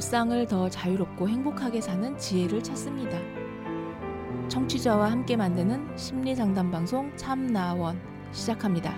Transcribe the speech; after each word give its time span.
일상을 0.00 0.46
더 0.46 0.70
자유롭고 0.70 1.28
행복하게 1.28 1.82
사는 1.82 2.16
지혜를 2.16 2.62
찾습니다. 2.62 3.18
청취자와 4.48 5.10
함께 5.10 5.36
만드는 5.36 5.94
심리 5.98 6.34
상담 6.34 6.70
방송 6.70 7.14
참나원 7.18 8.00
시작합니다. 8.32 8.94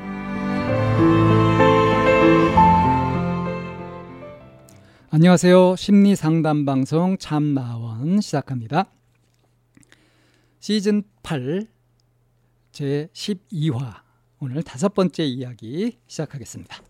안녕하세요. 5.10 5.74
심리 5.74 6.14
상담 6.14 6.64
방송 6.64 7.18
참나원 7.18 8.20
시작합니다. 8.20 8.88
시즌 10.60 11.02
8 11.24 11.66
제 12.70 13.08
12화 13.12 14.02
오늘 14.38 14.62
다섯 14.62 14.94
번째 14.94 15.24
이야기 15.24 15.98
시작하겠습니다. 16.06 16.80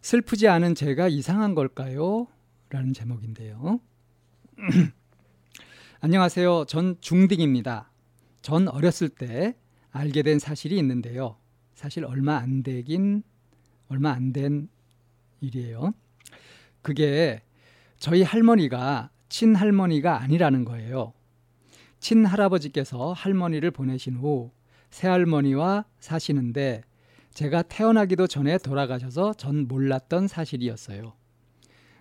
슬프지 0.00 0.48
않은 0.48 0.74
제가 0.74 1.08
이상한 1.08 1.54
걸까요? 1.54 2.26
라는 2.70 2.92
제목인데요. 2.92 3.80
안녕하세요. 6.00 6.66
전 6.66 6.96
중딩입니다. 7.00 7.90
전 8.42 8.68
어렸을 8.68 9.08
때 9.08 9.56
알게 9.90 10.22
된 10.22 10.38
사실이 10.38 10.78
있는데요. 10.78 11.36
사실 11.74 12.04
얼마 12.04 12.36
안 12.36 12.62
되긴 12.62 13.22
얼마 13.88 14.12
안 14.12 14.32
된 14.32 14.68
일이에요. 15.40 15.92
그게 16.82 17.42
저희 17.98 18.22
할머니가 18.22 19.10
친할머니가 19.28 20.20
아니라는 20.22 20.64
거예요. 20.64 21.12
친할아버지께서 21.98 23.12
할머니를 23.12 23.72
보내신 23.72 24.14
후 24.16 24.52
새할머니와 24.90 25.86
사시는데 25.98 26.82
제가 27.34 27.62
태어나기도 27.62 28.26
전에 28.28 28.58
돌아가셔서 28.58 29.34
전 29.34 29.66
몰랐던 29.66 30.28
사실이었어요. 30.28 31.14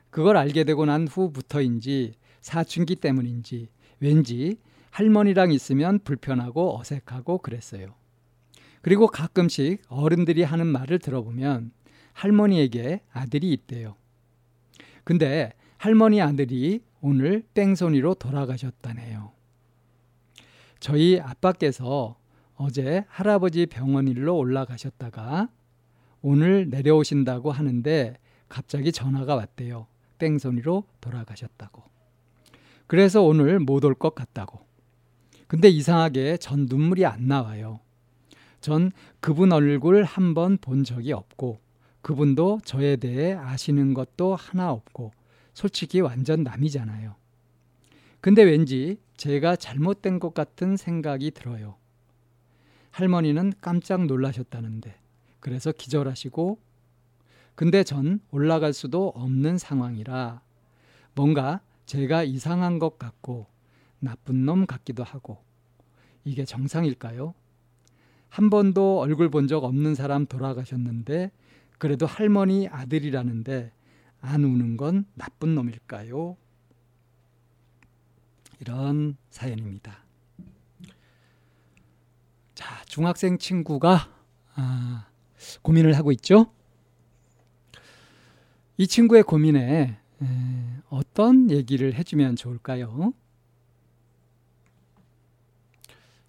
그걸 0.09 0.37
알게 0.37 0.63
되고 0.63 0.85
난 0.85 1.07
후부터인지 1.07 2.13
사춘기 2.41 2.95
때문인지 2.95 3.69
왠지 3.99 4.57
할머니랑 4.91 5.51
있으면 5.51 5.99
불편하고 5.99 6.79
어색하고 6.79 7.39
그랬어요. 7.39 7.93
그리고 8.81 9.07
가끔씩 9.07 9.81
어른들이 9.89 10.43
하는 10.43 10.67
말을 10.67 10.99
들어보면 10.99 11.71
할머니에게 12.13 13.01
아들이 13.11 13.51
있대요. 13.53 13.95
근데 15.03 15.53
할머니 15.77 16.21
아들이 16.21 16.81
오늘 17.01 17.43
뺑소니로 17.53 18.15
돌아가셨다네요. 18.15 19.31
저희 20.79 21.19
아빠께서 21.19 22.17
어제 22.55 23.05
할아버지 23.07 23.65
병원 23.65 24.07
일로 24.07 24.37
올라가셨다가 24.37 25.49
오늘 26.21 26.69
내려오신다고 26.69 27.51
하는데 27.51 28.17
갑자기 28.49 28.91
전화가 28.91 29.35
왔대요. 29.35 29.87
뺑소니로 30.19 30.83
돌아가셨다고. 31.01 31.83
그래서 32.87 33.21
오늘 33.23 33.59
못 33.59 33.83
올 33.85 33.93
것 33.95 34.15
같다고. 34.15 34.59
근데 35.47 35.67
이상하게 35.69 36.37
전 36.37 36.67
눈물이 36.69 37.05
안 37.05 37.27
나와요. 37.27 37.79
전 38.61 38.91
그분 39.19 39.51
얼굴 39.51 40.03
한 40.03 40.33
번 40.33 40.57
본 40.57 40.83
적이 40.83 41.13
없고 41.13 41.59
그분도 42.01 42.59
저에 42.65 42.95
대해 42.97 43.33
아시는 43.33 43.93
것도 43.93 44.35
하나 44.35 44.71
없고 44.71 45.11
솔직히 45.53 46.01
완전 46.01 46.43
남이잖아요. 46.43 47.15
근데 48.21 48.43
왠지 48.43 48.99
제가 49.17 49.55
잘못된 49.55 50.19
것 50.19 50.33
같은 50.33 50.77
생각이 50.77 51.31
들어요. 51.31 51.75
할머니는 52.91 53.53
깜짝 53.61 54.05
놀라셨다는데 54.05 54.95
그래서 55.39 55.71
기절하시고 55.71 56.59
근데 57.59 57.83
전 57.83 58.21
올라갈 58.31 58.71
수도 58.71 59.09
없는 59.09 59.57
상황이라 59.57 60.41
뭔가 61.13 61.59
제가 61.85 62.23
이상한 62.23 62.79
것 62.79 62.97
같고 62.97 63.47
나쁜 63.99 64.45
놈 64.45 64.65
같기도 64.65 65.03
하고 65.03 65.43
이게 66.23 66.45
정상일까요? 66.45 67.33
한 68.29 68.49
번도 68.49 69.01
얼굴 69.01 69.29
본 69.29 69.47
적 69.47 69.65
없는 69.65 69.93
사람 69.93 70.25
돌아가셨는데 70.25 71.31
그래도 71.77 72.05
할머니 72.05 72.69
아들이라는데 72.69 73.73
안 74.21 74.45
우는 74.45 74.77
건 74.77 75.03
나쁜 75.15 75.53
놈일까요? 75.55 76.37
이런 78.61 79.17
사연입니다. 79.31 80.05
자, 82.55 82.85
중학생 82.85 83.37
친구가 83.37 84.09
아, 84.55 85.07
고민을 85.61 85.97
하고 85.97 86.13
있죠. 86.13 86.53
이 88.79 88.87
친구의 88.87 89.23
고민에 89.23 89.99
에, 90.21 90.77
어떤 90.87 91.51
얘기를 91.51 91.93
해주면 91.95 92.37
좋을까요? 92.37 93.13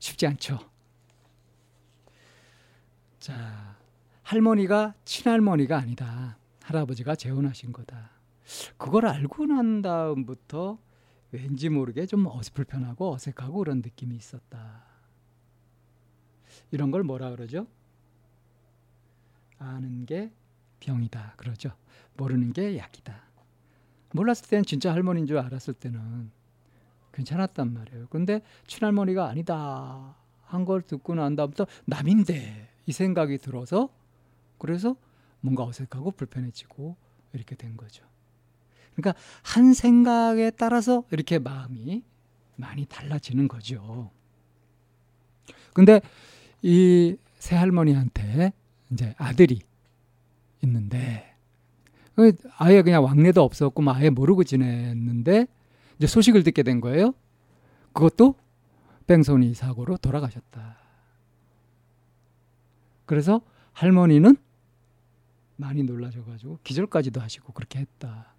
쉽지 0.01 0.27
않죠. 0.27 0.59
자, 3.21 3.77
할머니가 4.25 4.95
친할머니가 5.05 5.79
아니다. 5.79 6.39
할아버지가 6.65 7.15
재혼하신 7.15 7.73
거다. 7.73 8.11
그걸 8.77 9.07
알고 9.07 9.47
난 9.47 9.81
다음부터 9.81 10.77
왠지 11.31 11.69
모르게 11.69 12.05
좀 12.07 12.27
어설불편하고 12.27 13.13
어색하고 13.13 13.59
그런 13.59 13.77
느낌이 13.77 14.17
있었다. 14.17 14.83
이런 16.73 16.91
걸 16.91 17.05
뭐라 17.05 17.31
그러죠? 17.31 17.69
아는 19.57 20.05
게 20.05 20.33
병이다. 20.81 21.35
그러죠. 21.37 21.71
모르는 22.21 22.53
게 22.53 22.77
약이다. 22.77 23.19
몰랐을 24.13 24.49
때는 24.51 24.65
진짜 24.65 24.93
할머니인 24.93 25.27
줄 25.27 25.39
알았을 25.39 25.73
때는 25.75 26.31
괜찮았단 27.13 27.73
말이에요. 27.73 28.09
근데 28.11 28.43
친할머니가 28.67 29.27
아니다. 29.29 30.17
한 30.45 30.65
걸 30.65 30.83
듣고 30.83 31.15
난 31.15 31.37
다음부터 31.37 31.67
남인데 31.87 32.69
이 32.87 32.93
생각이 32.93 33.39
들어서 33.39 33.89
그래서 34.59 34.97
뭔가 35.41 35.65
어색하고 35.65 36.11
불편해지고 36.11 36.97
이렇게 37.33 37.55
된 37.55 37.77
거죠. 37.77 38.05
그러니까 38.95 39.19
한 39.43 39.73
생각에 39.73 40.51
따라서 40.51 41.05
이렇게 41.13 41.39
마음이 41.39 42.03
많이 42.57 42.85
달라지는 42.85 43.47
거죠. 43.49 44.11
근데 45.73 46.01
이 46.63 47.17
새할머니한테 47.39 48.53
이제 48.91 49.15
아들이 49.17 49.61
있는데 50.63 51.30
그 51.30 51.30
아예 52.59 52.83
그냥 52.83 53.05
왕래도 53.05 53.43
없었고 53.43 53.83
뭐 53.83 53.95
아예 53.95 54.11
모르고 54.11 54.45
지냈는데 54.45 55.47
이제 55.97 56.07
소식을 56.07 56.43
듣게 56.43 56.63
된 56.63 56.81
거예요. 56.81 57.15
그것도 57.93 58.35
뺑소니 59.07 59.55
사고로 59.55 59.97
돌아가셨다. 59.97 60.79
그래서 63.07 63.41
할머니는 63.73 64.37
많이 65.57 65.83
놀라셔가지고 65.83 66.61
기절까지도 66.63 67.21
하시고 67.21 67.53
그렇게 67.53 67.81
했다. 67.81 68.33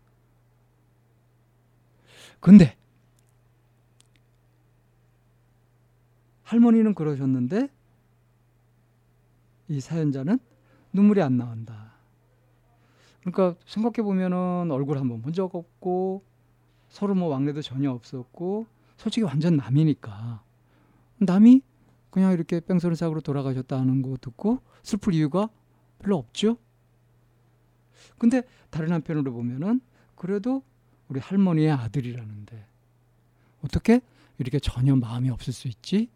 근데 2.40 2.78
할머니는 6.44 6.96
그러셨는데 6.96 7.70
이 9.70 9.80
사연자는 9.80 10.40
눈물이 10.92 11.22
안 11.22 11.38
나온다. 11.38 11.91
그러니까 13.22 13.56
생각해 13.66 14.02
보면은 14.04 14.72
얼굴 14.72 14.98
한번 14.98 15.22
본 15.22 15.34
적 15.34 15.56
없고 15.56 16.24
서로 16.90 17.16
뭐 17.16 17.30
왕래도 17.30 17.62
전혀 17.62 17.92
없었고 17.92 18.66
솔직히 18.98 19.24
완전 19.24 19.56
남이니까 19.56 20.44
남이 21.20 21.62
그냥 22.10 22.34
이렇게 22.34 22.60
뺑소니 22.60 22.96
사고로 22.96 23.22
돌아가셨다는 23.22 24.02
거 24.02 24.18
듣고 24.20 24.60
슬플 24.84 25.14
이유가 25.14 25.50
별로 26.00 26.18
없죠. 26.18 26.58
근데 28.18 28.44
다른 28.70 28.92
한편으로 28.92 29.32
보면은 29.32 29.80
그래도 30.16 30.64
우리 31.08 31.20
할머니의 31.20 31.72
아들이라는데 31.72 32.66
어떻게 33.64 34.02
이렇게 34.38 34.60
전혀 34.60 34.96
마음이 34.96 35.30
없을 35.30 35.54
수 35.54 35.68
있지? 35.68 36.10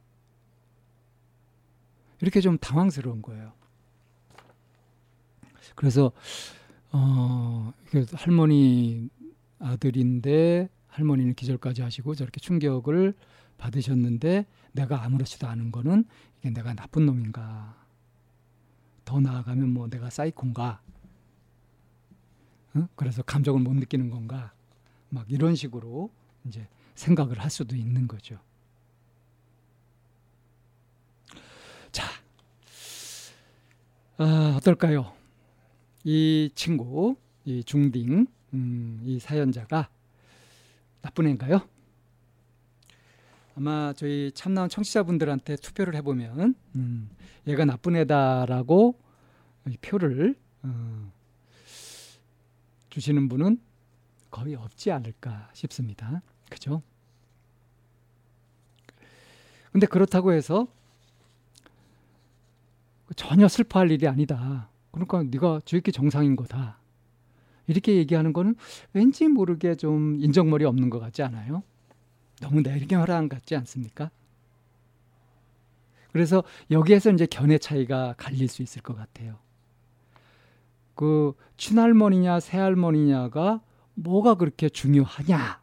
이렇게 2.22 2.42
좀 2.42 2.58
당황스러운 2.58 3.22
거예요. 3.22 3.54
그래서 5.76 6.12
어 6.98 7.74
할머니 8.14 9.10
아들인데 9.60 10.70
할머니는 10.88 11.34
기절까지 11.34 11.82
하시고 11.82 12.16
저렇게 12.16 12.40
충격을 12.40 13.14
받으셨는데 13.58 14.46
내가 14.72 15.04
아무렇지도 15.04 15.46
않은 15.46 15.74
거는 15.74 16.06
이게 16.40 16.52
내가 16.52 16.74
나쁜 16.74 17.06
놈인가 17.06 17.76
더 19.04 19.20
나아가면 19.20 19.74
뭐 19.74 19.90
내가 19.90 20.10
사이콘가 20.10 20.82
응? 22.78 22.88
그래서 22.96 23.24
감정을 23.24 23.60
못 23.60 23.74
느끼는 23.74 24.10
건가 24.10 24.54
막 25.10 25.30
이런 25.30 25.56
식으로 25.56 26.10
이제 26.46 26.66
생각을 26.96 27.40
할 27.40 27.50
수도 27.50 27.76
있는 27.76 28.08
거죠. 28.08 28.40
자, 31.92 32.06
아, 34.18 34.54
어떨까요? 34.58 35.25
이 36.08 36.52
친구, 36.54 37.16
이 37.46 37.64
중딩 37.64 38.28
음, 38.54 39.02
이 39.04 39.20
사연자가 39.20 39.90
나쁜 41.02 41.26
애인가요? 41.26 41.68
아마 43.56 43.92
저희 43.94 44.32
참나온 44.32 44.70
청취자분들한테 44.70 45.56
투표를 45.56 45.96
해보면 45.96 46.54
음, 46.76 47.10
얘가 47.48 47.66
나쁜 47.66 47.96
애다라고 47.96 49.00
표를 49.82 50.36
어, 50.62 51.12
주시는 52.92 53.28
분은 53.28 53.60
거의 54.30 54.54
없지 54.54 54.92
않을까 54.92 55.50
싶습니다. 55.54 56.22
그죠? 56.52 56.84
근데 59.72 59.88
그렇다고 59.88 60.34
해서 60.34 60.68
전혀 63.16 63.48
슬퍼할 63.48 63.90
일이 63.90 64.08
아니다. 64.08 64.70
그러니까 64.96 65.24
네가 65.24 65.62
저렇게 65.66 65.92
정상인 65.92 66.38
거다. 66.38 66.80
이렇게 67.68 67.96
얘기하는 67.96 68.32
거는 68.32 68.56
왠지 68.94 69.28
모르게 69.28 69.76
좀 69.76 70.18
인정머리 70.20 70.64
없는 70.64 70.90
것 70.90 71.00
같지 71.00 71.22
않아요? 71.22 71.64
너무 72.40 72.62
내리경한 72.62 73.28
같지 73.28 73.56
않습니까? 73.56 74.10
그래서 76.14 76.44
여기에서 76.72 77.12
이제 77.12 77.26
견해 77.26 77.58
차이가 77.58 78.14
갈릴 78.18 78.48
수 78.48 78.62
있을 78.62 78.82
것 78.82 78.96
같아요. 78.96 79.38
그 80.94 81.34
친할머니냐 81.58 82.40
새할머니냐가 82.40 83.62
뭐가 83.96 84.36
그렇게 84.36 84.70
중요하냐 84.70 85.62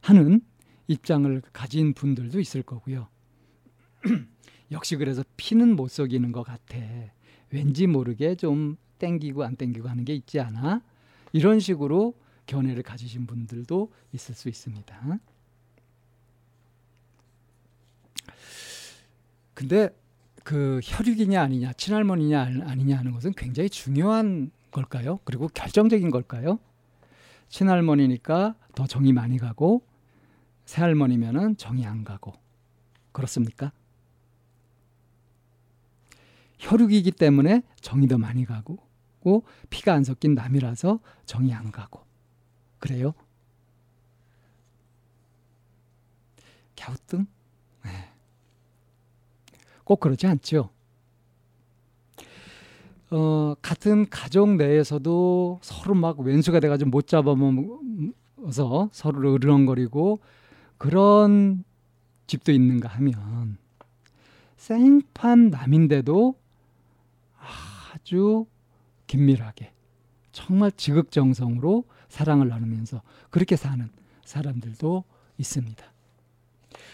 하는 0.00 0.42
입장을 0.86 1.42
가진 1.52 1.92
분들도 1.92 2.38
있을 2.38 2.62
거고요. 2.62 3.08
역시 4.70 4.94
그래서 4.94 5.24
피는 5.36 5.74
못 5.74 5.88
속이는 5.90 6.30
것 6.30 6.44
같아. 6.44 6.78
왠지 7.50 7.86
모르게 7.86 8.34
좀 8.34 8.76
땡기고 8.98 9.44
안 9.44 9.56
땡기고 9.56 9.88
하는 9.88 10.04
게 10.04 10.14
있지 10.14 10.40
않아? 10.40 10.82
이런 11.32 11.60
식으로 11.60 12.14
견해를 12.46 12.82
가지신 12.82 13.26
분들도 13.26 13.92
있을 14.12 14.34
수 14.34 14.48
있습니다. 14.48 15.18
근데 19.54 19.90
그 20.44 20.80
혈육이냐 20.82 21.42
아니냐, 21.42 21.72
친할머니냐 21.74 22.40
아니냐 22.40 22.96
하는 22.96 23.12
것은 23.12 23.32
굉장히 23.32 23.68
중요한 23.68 24.50
걸까요? 24.70 25.18
그리고 25.24 25.48
결정적인 25.48 26.10
걸까요? 26.10 26.58
친할머니니까 27.48 28.54
더 28.74 28.86
정이 28.86 29.12
많이 29.12 29.38
가고 29.38 29.82
새할머니면은 30.64 31.56
정이 31.56 31.86
안 31.86 32.04
가고 32.04 32.34
그렇습니까? 33.12 33.72
혈육이기 36.58 37.12
때문에 37.12 37.62
정이 37.80 38.08
더 38.08 38.18
많이 38.18 38.44
가고 38.44 38.78
피가 39.70 39.92
안 39.94 40.04
섞인 40.04 40.34
남이라서 40.34 41.00
정이 41.26 41.52
안 41.52 41.70
가고 41.70 42.00
그래요? 42.78 43.12
갸우뚱? 46.76 47.26
네. 47.84 47.90
꼭 49.84 50.00
그러지 50.00 50.26
않죠. 50.26 50.70
어, 53.10 53.54
같은 53.62 54.08
가족 54.10 54.56
내에서도 54.56 55.60
서로 55.62 55.94
막 55.94 56.20
왼수가 56.20 56.60
돼가지고 56.60 56.90
못 56.90 57.06
잡아먹어서 57.06 58.90
서로 58.92 59.34
으르렁거리고 59.34 60.20
그런 60.76 61.64
집도 62.26 62.52
있는가 62.52 62.88
하면 62.88 63.58
생판 64.56 65.48
남인데도 65.50 66.34
아주 67.38 68.46
긴밀하게 69.06 69.72
정말 70.32 70.70
지극정성으로 70.72 71.84
사랑을 72.08 72.48
나누면서 72.48 73.02
그렇게 73.30 73.56
사는 73.56 73.88
사람들도 74.24 75.04
있습니다. 75.38 75.92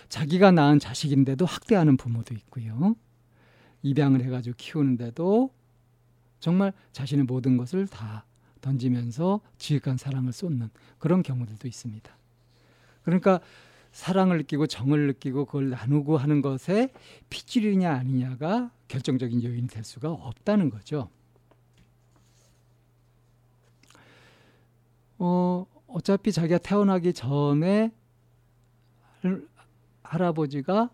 자기가 0.09 0.53
낳은 0.53 0.79
자식인데도 0.79 1.45
학대하는 1.45 1.97
부모도 1.97 2.35
있고요. 2.35 2.95
입양을 3.83 4.23
해가지고 4.25 4.55
키우는데도 4.57 5.51
정말 6.41 6.73
자신의 6.93 7.25
모든 7.25 7.57
것을 7.57 7.87
다 7.87 8.25
던지면서 8.61 9.41
지극한 9.59 9.97
사랑을 9.97 10.33
쏟는 10.33 10.71
그런 10.99 11.23
경우들도 11.23 11.69
있습니다. 11.69 12.17
그러니까 13.03 13.41
사랑을 13.95 14.39
느끼고 14.39 14.67
정을 14.67 15.07
느끼고 15.07 15.45
그걸 15.45 15.71
나누고 15.71 16.19
하는 16.19 16.43
것에 16.43 16.93
핏줄이냐 17.31 17.93
아니냐가 17.93 18.73
결정적인 18.89 19.45
요인이 19.45 19.69
될 19.69 19.85
수가 19.85 20.11
없다는 20.11 20.69
거죠. 20.69 21.09
어, 25.17 25.65
어차피 25.87 26.33
자기가 26.33 26.59
태어나기 26.59 27.13
전에 27.13 27.93
할아버지가 30.03 30.91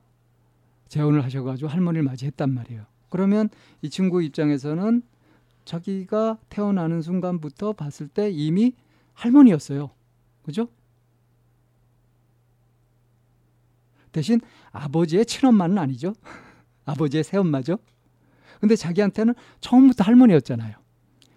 재혼을 0.88 1.24
하셔가지고 1.24 1.70
할머니를 1.70 2.02
맞이했단 2.02 2.52
말이에요. 2.52 2.84
그러면 3.08 3.48
이 3.80 3.88
친구 3.88 4.22
입장에서는 4.22 5.02
자기가 5.64 6.38
태어나는 6.50 7.00
순간부터 7.00 7.72
봤을 7.72 8.08
때 8.08 8.30
이미 8.30 8.74
할머니였어요. 9.14 9.90
그죠? 10.42 10.68
대신 14.12 14.40
아버지의 14.72 15.26
친엄마는 15.26 15.78
아니죠. 15.78 16.14
아버지의 16.84 17.24
새엄마죠. 17.24 17.78
근데 18.60 18.76
자기한테는 18.76 19.34
처음부터 19.60 20.04
할머니였잖아요. 20.04 20.76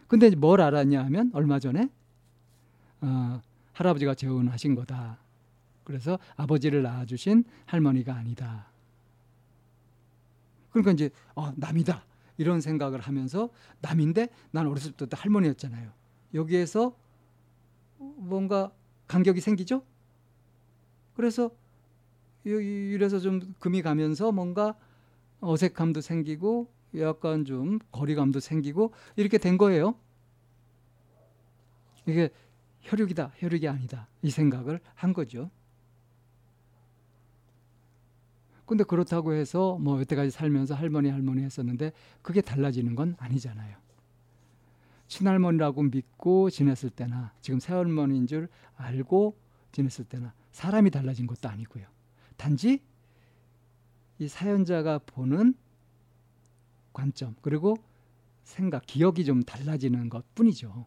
근데 0.07 0.29
뭘 0.35 0.61
알았냐 0.61 1.03
하면 1.05 1.31
얼마 1.33 1.59
전에 1.59 1.89
어, 3.01 3.41
할아버지가 3.73 4.15
재혼하신 4.15 4.75
거다. 4.75 5.17
그래서 5.83 6.19
아버지를 6.35 6.83
낳아주신 6.83 7.43
할머니가 7.65 8.13
아니다. 8.13 8.67
그러니까 10.71 10.91
이제 10.91 11.09
어, 11.35 11.51
남이다 11.55 12.03
이런 12.37 12.61
생각을 12.61 12.99
하면서 12.99 13.49
남인데 13.81 14.29
난 14.51 14.67
어렸을 14.67 14.91
때부터 14.93 15.17
할머니였잖아요. 15.17 15.91
여기에서 16.33 16.95
뭔가 17.97 18.71
간격이 19.07 19.39
생기죠. 19.39 19.83
그래서 21.15 21.51
이래서 22.43 23.19
좀 23.19 23.53
금이 23.59 23.81
가면서 23.81 24.31
뭔가 24.31 24.75
어색함도 25.39 26.01
생기고 26.01 26.67
약간 26.97 27.45
좀 27.45 27.79
거리감도 27.91 28.39
생기고 28.39 28.93
이렇게 29.15 29.37
된 29.37 29.57
거예요. 29.57 29.95
이게 32.05 32.29
혈육이다, 32.81 33.33
혈육이 33.37 33.67
아니다. 33.67 34.07
이 34.21 34.29
생각을 34.29 34.79
한 34.93 35.13
거죠. 35.13 35.49
근데 38.65 38.83
그렇다고 38.83 39.33
해서 39.33 39.77
뭐 39.79 39.99
여태까지 39.99 40.31
살면서 40.31 40.75
할머니 40.75 41.09
할머니 41.09 41.43
했었는데 41.43 41.91
그게 42.21 42.41
달라지는 42.41 42.95
건 42.95 43.15
아니잖아요. 43.19 43.77
친할머니라고 45.07 45.83
믿고 45.83 46.49
지냈을 46.49 46.89
때나 46.89 47.33
지금 47.41 47.59
새할머니인 47.59 48.25
줄 48.27 48.47
알고 48.75 49.37
지냈을 49.71 50.05
때나 50.05 50.33
사람이 50.51 50.91
달라진 50.91 51.27
것도 51.27 51.49
아니고요. 51.49 51.92
단지 52.43 52.81
이 54.19 54.27
사연자가 54.27 54.99
보는 55.05 55.53
관점 56.91 57.35
그리고 57.41 57.77
생각, 58.43 58.85
기억이 58.85 59.23
좀 59.23 59.43
달라지는 59.43 60.09
것 60.09 60.25
뿐이죠. 60.35 60.85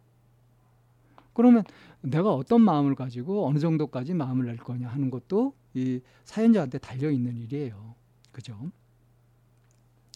그러면 1.33 1.63
내가 2.01 2.31
어떤 2.31 2.61
마음을 2.61 2.93
가지고 2.93 3.47
어느 3.47 3.57
정도까지 3.57 4.13
마음을 4.13 4.45
낼 4.45 4.57
거냐 4.57 4.87
하는 4.87 5.09
것도 5.09 5.55
이 5.73 5.99
사연자한테 6.25 6.77
달려 6.77 7.09
있는 7.09 7.35
일이에요. 7.37 7.95
그죠? 8.31 8.71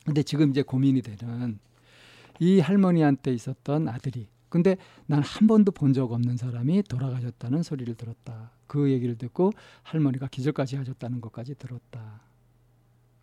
근데 0.05 0.21
지금 0.21 0.51
이제 0.51 0.62
고민이 0.62 1.01
되는 1.01 1.57
이 2.39 2.60
할머니한테 2.60 3.33
있었던 3.33 3.88
아들이 3.88 4.27
근데 4.50 4.77
난 5.07 5.21
한 5.24 5.48
번도 5.48 5.71
본 5.71 5.91
적 5.93 6.12
없는 6.12 6.38
사람이 6.38 6.83
돌아가셨다는 6.83 7.63
소리를 7.63 7.95
들었다. 7.95 8.51
그 8.71 8.89
얘기를 8.89 9.17
듣고 9.17 9.51
할머니가 9.83 10.27
기절까지 10.27 10.77
하셨다는 10.77 11.19
것까지 11.19 11.55
들었다. 11.55 12.21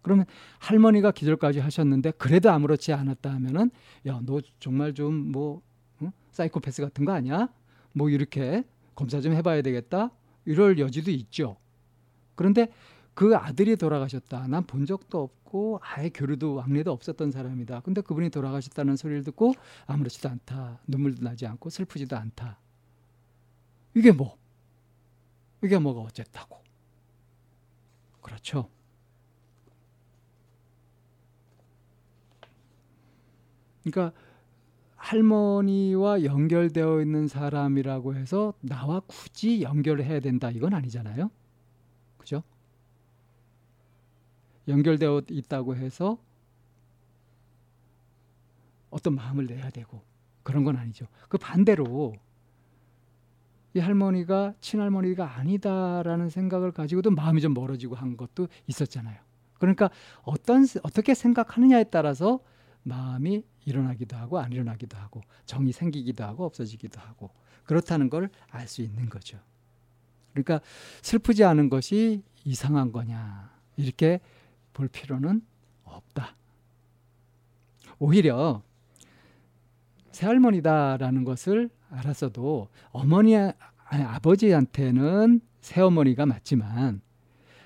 그러면 0.03 0.27
할머니가 0.59 1.11
기절까지 1.11 1.59
하셨는데 1.61 2.11
그래도 2.19 2.51
아무렇지 2.51 2.93
않았다 2.93 3.33
하면은 3.33 3.71
야 4.07 4.21
너 4.27 4.43
정말 4.61 4.93
좀뭐 4.93 5.63
응? 6.03 6.13
사이코패스 6.33 6.83
같은 6.83 7.07
거 7.07 7.13
아니야? 7.13 7.49
뭐 7.95 8.11
이렇게 8.11 8.63
검사 8.95 9.23
좀 9.23 9.33
해봐야 9.33 9.63
되겠다 9.63 10.11
이럴 10.45 10.79
여지도 10.79 11.11
있죠. 11.13 11.57
그런데 12.35 12.71
그 13.15 13.35
아들이 13.35 13.75
돌아가셨다. 13.77 14.49
난 14.49 14.63
본 14.67 14.85
적도 14.85 15.23
없고 15.23 15.81
아예 15.83 16.11
교류도 16.11 16.57
왕래도 16.57 16.93
없었던 16.93 17.31
사람이다. 17.31 17.81
근데 17.81 18.03
그분이 18.03 18.29
돌아가셨다는 18.29 18.97
소리를 18.97 19.25
듣고 19.25 19.55
아무렇지도 19.87 20.29
않다. 20.29 20.81
눈물도 20.87 21.23
나지 21.25 21.47
않고 21.47 21.71
슬프지도 21.71 22.17
않다. 22.19 22.59
이게 23.95 24.13
뭐? 24.13 24.37
이게 25.63 25.79
뭐가 25.79 26.01
어쨌다고? 26.01 26.63
그렇죠. 28.21 28.69
그러니까 33.83 34.13
할머니와 34.97 36.25
연결되어 36.25 37.01
있는 37.01 37.29
사람이라고 37.29 38.15
해서 38.15 38.53
나와 38.61 39.01
굳이 39.01 39.63
연결을 39.63 40.05
해야 40.05 40.21
된다 40.21 40.51
이건 40.51 40.75
아니잖아요. 40.75 41.31
그죠? 42.19 42.43
연결되어 44.67 45.23
있다고 45.31 45.77
해서 45.77 46.19
어떤 48.91 49.15
마음을 49.15 49.47
내야 49.47 49.71
되고 49.71 50.03
그런 50.43 50.65
건 50.65 50.77
아니죠. 50.77 51.07
그 51.29 51.39
반대로 51.39 52.15
이 53.79 53.81
할머니가 53.81 54.55
친할머니가 54.61 55.37
아니다라는 55.37 56.31
생각을 56.31 56.73
가지고도 56.73 57.13
마음이 57.13 57.41
좀 57.41 57.55
멀어지고 57.55 57.95
한 57.95 58.17
것도 58.17 58.49
있었잖아요. 58.67 59.17
그러니까 59.59 59.89
어떤 60.23 60.67
어떻게 60.83 61.15
생각하느냐에 61.15 61.85
따라서 61.85 62.41
마음이 62.83 63.45
일어나기도 63.65 64.17
하고 64.17 64.41
안 64.41 64.53
일어나기도 64.53 64.97
하고 64.97 65.21
정이 65.47 65.71
생기기도 65.73 66.25
하고 66.25 66.45
없어지기도 66.45 67.01
하고 67.01 67.31
그렇다는 67.65 68.11
걸 68.11 68.31
알 68.51 68.67
수 68.67 68.83
있는 68.83 69.09
거죠. 69.09 69.39
그러니까 70.33 70.61
슬프지 71.03 71.45
않은 71.45 71.69
것이 71.71 72.25
이상한 72.45 72.91
거냐 72.91 73.53
이렇게 73.77 74.21
볼 74.73 74.89
필요는 74.89 75.43
없다. 75.85 76.35
오히려 78.01 78.63
새할머니다라는 80.11 81.23
것을 81.23 81.71
알았어도 81.91 82.69
어머니 82.91 83.37
아니, 83.37 84.03
아버지한테는 84.05 85.41
새어머니가 85.61 86.27
맞지만 86.27 87.01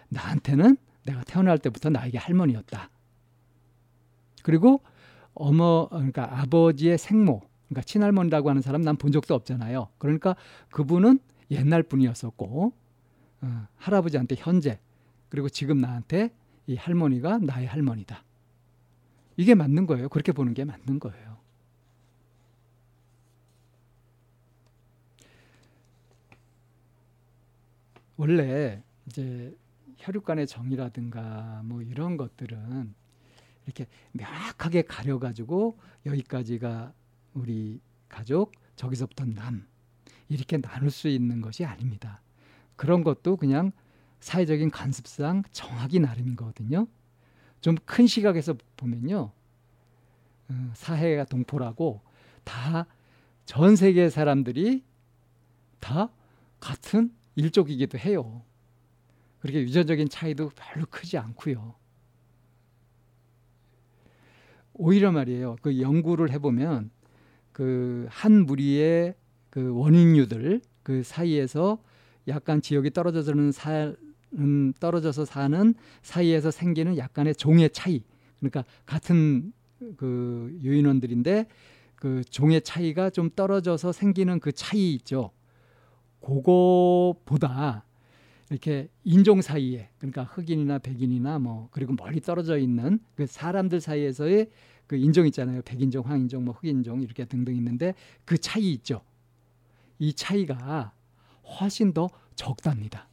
나한테는 0.08 0.76
내가 1.04 1.24
태어날 1.24 1.58
때부터 1.58 1.90
나에게 1.90 2.18
할머니였다. 2.18 2.90
그리고 4.42 4.82
어머 5.34 5.88
그러니까 5.88 6.40
아버지의 6.40 6.98
생모 6.98 7.40
그러니까 7.68 7.82
친할머니라고 7.82 8.50
하는 8.50 8.60
사람 8.62 8.82
난 8.82 8.96
본 8.96 9.12
적도 9.12 9.34
없잖아요. 9.34 9.88
그러니까 9.98 10.36
그분은 10.70 11.18
옛날 11.50 11.82
분이었었고 11.82 12.72
어, 13.42 13.66
할아버지한테 13.76 14.36
현재 14.38 14.78
그리고 15.28 15.48
지금 15.48 15.80
나한테 15.80 16.30
이 16.66 16.76
할머니가 16.76 17.38
나의 17.38 17.66
할머니다. 17.66 18.24
이게 19.36 19.54
맞는 19.54 19.86
거예요. 19.86 20.08
그렇게 20.08 20.32
보는 20.32 20.54
게 20.54 20.64
맞는 20.64 21.00
거예요. 21.00 21.31
원래 28.16 28.82
이제 29.06 29.56
혈육 29.98 30.24
간의 30.24 30.46
정이라든가 30.46 31.62
뭐 31.64 31.82
이런 31.82 32.16
것들은 32.16 32.94
이렇게 33.66 33.86
명확하게 34.12 34.82
가려가지고 34.82 35.78
여기까지가 36.06 36.92
우리 37.34 37.80
가족, 38.08 38.52
저기서부터 38.76 39.24
남 39.24 39.66
이렇게 40.28 40.58
나눌 40.60 40.90
수 40.90 41.08
있는 41.08 41.40
것이 41.40 41.64
아닙니다. 41.64 42.20
그런 42.76 43.04
것도 43.04 43.36
그냥 43.36 43.72
사회적인 44.20 44.70
관습상 44.70 45.42
정하기 45.52 46.00
나름인 46.00 46.36
거거든요. 46.36 46.86
좀 47.60 47.76
큰 47.84 48.06
시각에서 48.06 48.54
보면요. 48.76 49.30
어, 50.48 50.70
사회가 50.74 51.24
동포라고 51.24 52.00
다 52.44 52.86
전 53.44 53.76
세계 53.76 54.08
사람들이 54.08 54.84
다 55.80 56.10
같은 56.60 57.12
일족이기도 57.36 57.98
해요. 57.98 58.42
그렇게 59.40 59.60
유전적인 59.62 60.08
차이도 60.08 60.50
별로 60.54 60.86
크지 60.86 61.18
않고요. 61.18 61.74
오히려 64.74 65.12
말이에요. 65.12 65.56
그 65.62 65.80
연구를 65.80 66.30
해보면 66.32 66.90
그 67.52 68.06
한 68.10 68.46
무리의 68.46 69.14
그 69.50 69.74
원인류들 69.74 70.60
그 70.82 71.02
사이에서 71.02 71.78
약간 72.28 72.62
지역이 72.62 72.90
떨어져서는 72.90 73.52
사, 73.52 73.94
음, 74.34 74.72
떨어져서 74.80 75.24
사는 75.24 75.74
사이에서 76.02 76.50
생기는 76.50 76.96
약간의 76.96 77.34
종의 77.34 77.70
차이. 77.70 78.02
그러니까 78.38 78.64
같은 78.86 79.52
그 79.96 80.56
유인원들인데 80.62 81.46
그 81.96 82.22
종의 82.24 82.62
차이가 82.62 83.10
좀 83.10 83.30
떨어져서 83.30 83.92
생기는 83.92 84.40
그 84.40 84.52
차이 84.52 84.94
있죠. 84.94 85.30
그거보다 86.22 87.84
이렇게 88.50 88.88
인종 89.04 89.40
사이에 89.40 89.88
그러니까 89.98 90.24
흑인이나 90.24 90.78
백인이나 90.78 91.38
뭐 91.38 91.68
그리고 91.70 91.94
멀리 91.94 92.20
떨어져 92.20 92.58
있는 92.58 93.00
그 93.14 93.26
사람들 93.26 93.80
사이에서의 93.80 94.50
그 94.86 94.96
인종 94.96 95.26
있잖아요. 95.26 95.62
백인종, 95.62 96.04
황인종, 96.04 96.44
뭐 96.44 96.54
흑인종 96.54 97.02
이렇게 97.02 97.24
등등 97.24 97.56
있는데 97.56 97.94
그 98.24 98.36
차이 98.36 98.72
있죠. 98.72 99.02
이 99.98 100.12
차이가 100.12 100.92
훨씬 101.60 101.92
더 101.92 102.10
적답니다. 102.34 103.08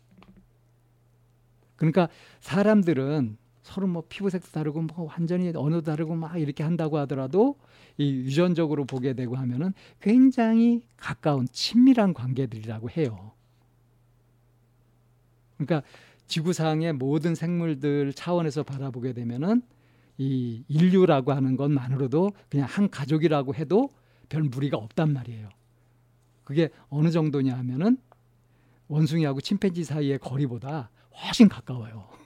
그러니까 1.77 2.09
사람들은 2.41 3.37
서로 3.69 3.85
뭐 3.87 4.03
피부색도 4.09 4.49
다르고 4.51 4.81
뭐 4.81 5.05
완전히 5.05 5.49
언어도 5.55 5.81
다르고 5.81 6.15
막 6.15 6.39
이렇게 6.39 6.63
한다고 6.63 6.97
하더라도 6.99 7.55
이 7.97 8.09
유전적으로 8.11 8.85
보게 8.85 9.13
되고 9.13 9.35
하면은 9.35 9.73
굉장히 10.01 10.81
가까운 10.97 11.47
친밀한 11.51 12.13
관계들이라고 12.13 12.89
해요. 12.89 13.31
그러니까 15.57 15.87
지구상의 16.27 16.93
모든 16.93 17.35
생물들 17.35 18.13
차원에서 18.13 18.63
바라보게 18.63 19.13
되면은 19.13 19.61
이 20.17 20.63
인류라고 20.67 21.31
하는 21.31 21.55
것만으로도 21.55 22.31
그냥 22.49 22.67
한 22.67 22.89
가족이라고 22.89 23.55
해도 23.55 23.89
별 24.29 24.43
무리가 24.43 24.77
없단 24.77 25.13
말이에요. 25.13 25.49
그게 26.43 26.69
어느 26.89 27.11
정도냐 27.11 27.55
하면은 27.57 27.97
원숭이하고 28.87 29.41
침팬지 29.41 29.83
사이의 29.83 30.17
거리보다 30.19 30.89
훨씬 31.13 31.47
가까워요. 31.47 32.18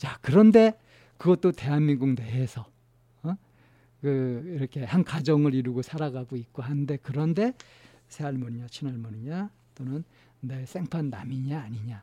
자, 0.00 0.18
그런데 0.22 0.72
그것도 1.18 1.52
대한민국 1.52 2.14
내에서 2.14 2.66
어? 3.22 3.34
그 4.00 4.54
이렇게 4.56 4.82
한 4.82 5.04
가정을 5.04 5.52
이루고 5.52 5.82
살아가고 5.82 6.36
있고 6.36 6.62
한데 6.62 6.96
그런데 7.02 7.52
새할머니냐 8.08 8.68
친할머니냐 8.68 9.50
또는 9.74 10.02
내 10.40 10.64
생판 10.64 11.10
남이냐 11.10 11.60
아니냐 11.60 12.02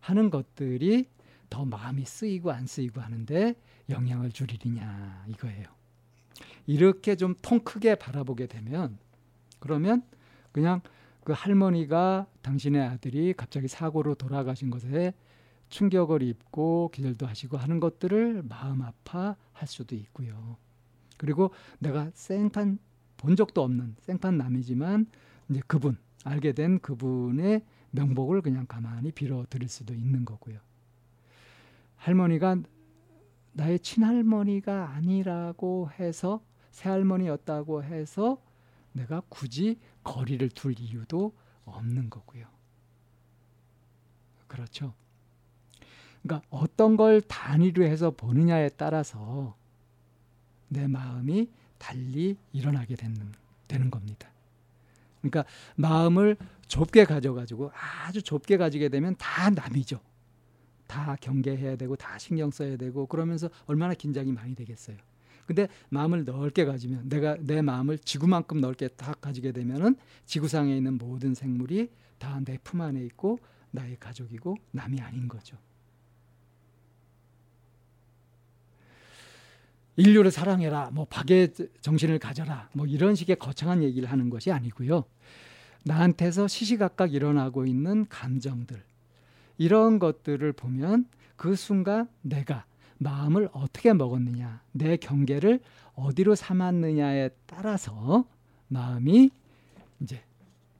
하는 0.00 0.30
것들이 0.30 1.04
더 1.50 1.66
마음이 1.66 2.06
쓰이고 2.06 2.50
안 2.50 2.66
쓰이고 2.66 3.02
하는데 3.02 3.54
영향을 3.90 4.32
줄이느냐 4.32 5.26
이거예요. 5.28 5.66
이렇게 6.66 7.14
좀 7.14 7.34
통 7.42 7.60
크게 7.60 7.96
바라보게 7.96 8.46
되면 8.46 8.96
그러면 9.58 10.02
그냥 10.50 10.80
그 11.24 11.34
할머니가 11.34 12.26
당신의 12.40 12.80
아들이 12.80 13.34
갑자기 13.34 13.68
사고로 13.68 14.14
돌아가신 14.14 14.70
것에 14.70 15.12
충격을 15.74 16.22
입고 16.22 16.90
기절도 16.94 17.26
하시고 17.26 17.56
하는 17.56 17.80
것들을 17.80 18.44
마음 18.44 18.82
아파할 18.82 19.66
수도 19.66 19.96
있고요. 19.96 20.56
그리고 21.18 21.50
내가 21.80 22.12
생판 22.14 22.78
본 23.16 23.34
적도 23.34 23.62
없는 23.62 23.96
생판 23.98 24.38
남이지만 24.38 25.06
이제 25.50 25.60
그분 25.66 25.98
알게 26.24 26.52
된 26.52 26.78
그분의 26.78 27.64
명복을 27.90 28.40
그냥 28.40 28.66
가만히 28.66 29.10
빌어 29.10 29.46
드릴 29.50 29.68
수도 29.68 29.94
있는 29.94 30.24
거고요. 30.24 30.60
할머니가 31.96 32.56
나의 33.52 33.80
친할머니가 33.80 34.90
아니라고 34.90 35.90
해서 35.98 36.40
새할머니였다고 36.70 37.82
해서 37.82 38.40
내가 38.92 39.22
굳이 39.28 39.80
거리를 40.04 40.48
둘 40.50 40.78
이유도 40.78 41.34
없는 41.64 42.10
거고요. 42.10 42.46
그렇죠. 44.46 44.94
그러니까 46.24 46.46
어떤 46.50 46.96
걸 46.96 47.20
단위로 47.20 47.84
해서 47.84 48.10
보느냐에 48.10 48.70
따라서 48.76 49.54
내 50.68 50.88
마음이 50.88 51.48
달리 51.78 52.36
일어나게 52.52 52.96
되는, 52.96 53.32
되는 53.68 53.90
겁니다. 53.90 54.28
그러니까 55.20 55.44
마음을 55.76 56.36
좁게 56.66 57.04
가져가지고 57.04 57.70
아주 57.74 58.22
좁게 58.22 58.56
가지게 58.56 58.88
되면 58.88 59.14
다 59.18 59.50
남이죠. 59.50 60.00
다 60.86 61.16
경계해야 61.20 61.76
되고 61.76 61.94
다 61.96 62.18
신경 62.18 62.50
써야 62.50 62.76
되고 62.76 63.06
그러면서 63.06 63.50
얼마나 63.66 63.94
긴장이 63.94 64.32
많이 64.32 64.54
되겠어요. 64.54 64.96
근데 65.46 65.68
마음을 65.90 66.24
넓게 66.24 66.64
가지면 66.64 67.08
내가 67.10 67.36
내 67.38 67.60
마음을 67.60 67.98
지구만큼 67.98 68.60
넓게 68.62 68.88
딱 68.88 69.20
가지게 69.20 69.52
되면은 69.52 69.96
지구상에 70.24 70.74
있는 70.74 70.96
모든 70.96 71.34
생물이 71.34 71.90
다 72.18 72.40
내 72.40 72.56
품 72.64 72.80
안에 72.80 73.04
있고 73.04 73.38
나의 73.72 73.98
가족이고 74.00 74.56
남이 74.70 75.00
아닌 75.02 75.28
거죠. 75.28 75.58
인류를 79.96 80.30
사랑해라, 80.30 80.90
뭐 80.92 81.04
박의 81.04 81.52
정신을 81.80 82.18
가져라, 82.18 82.68
뭐 82.72 82.86
이런 82.86 83.14
식의 83.14 83.36
거창한 83.36 83.82
얘기를 83.82 84.10
하는 84.10 84.28
것이 84.28 84.50
아니고요. 84.50 85.04
나한테서 85.84 86.48
시시각각 86.48 87.14
일어나고 87.14 87.66
있는 87.66 88.06
감정들 88.08 88.82
이런 89.58 89.98
것들을 89.98 90.52
보면 90.52 91.06
그 91.36 91.54
순간 91.54 92.08
내가 92.22 92.64
마음을 92.98 93.48
어떻게 93.52 93.92
먹었느냐, 93.92 94.62
내 94.72 94.96
경계를 94.96 95.60
어디로 95.94 96.34
삼았느냐에 96.34 97.30
따라서 97.46 98.24
마음이 98.68 99.30
이제 100.00 100.22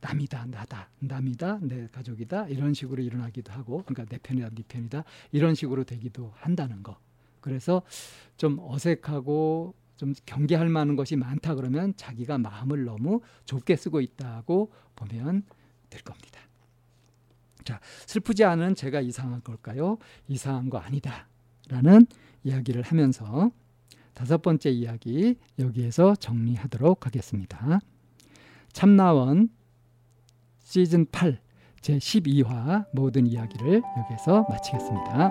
남이다, 0.01 0.47
나다, 0.47 0.89
남이다, 0.99 1.61
내 1.63 1.89
가족이다 1.93 2.49
이런 2.49 2.75
식으로 2.75 3.03
일어나기도 3.03 3.53
하고, 3.53 3.83
그러니까 3.87 4.05
내 4.07 4.19
편이다, 4.19 4.51
네 4.51 4.63
편이다 4.67 5.05
이런 5.33 5.55
식으로 5.55 5.85
되기도 5.85 6.33
한다는 6.37 6.83
거. 6.83 6.99
그래서 7.45 7.83
좀 8.39 8.59
어색하고 8.59 9.75
좀 9.97 10.15
경계할 10.25 10.71
만한 10.71 10.97
것이 10.97 11.15
많다 11.15 11.55
그러면 11.55 11.93
자기가 11.95 12.39
마음을 12.39 12.85
너무 12.85 13.21
좁게 13.45 13.77
쓰고 13.77 14.01
있다고 14.01 14.73
보면 14.97 15.43
될 15.91 16.01
겁니다. 16.01 16.41
자, 17.65 17.81
슬프지 18.07 18.45
않은 18.45 18.75
제가 18.75 19.03
이상한 19.03 19.43
걸까요? 19.43 19.99
이상한 20.27 20.71
거 20.71 20.79
아니다. 20.79 21.29
라는 21.69 22.07
이야기를 22.45 22.81
하면서 22.81 23.51
다섯 24.15 24.41
번째 24.41 24.71
이야기 24.71 25.37
여기에서 25.59 26.15
정리하도록 26.15 27.05
하겠습니다. 27.05 27.79
참나원 28.73 29.51
시즌 30.61 31.05
8 31.11 31.43
제 31.83 31.99
12화 31.99 32.87
모든 32.95 33.27
이야기를 33.27 33.83
여기서 33.99 34.47
마치겠습니다. 34.49 35.31